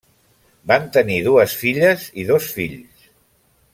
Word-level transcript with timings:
Van 0.71 0.87
tenir 0.95 1.17
dues 1.27 1.53
filles 1.59 2.07
i 2.23 2.27
dos 2.31 2.49
fills. 2.57 3.09